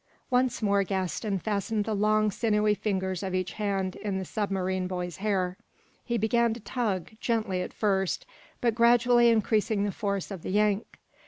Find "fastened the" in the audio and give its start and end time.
1.37-1.93